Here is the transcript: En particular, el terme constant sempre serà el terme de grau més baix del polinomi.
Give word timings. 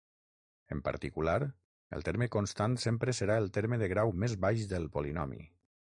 En 0.75 0.79
particular, 0.87 1.35
el 1.99 2.07
terme 2.09 2.29
constant 2.37 2.75
sempre 2.87 3.17
serà 3.21 3.39
el 3.43 3.53
terme 3.59 3.81
de 3.83 3.93
grau 3.97 4.19
més 4.25 4.39
baix 4.47 4.69
del 4.73 4.93
polinomi. 4.99 5.45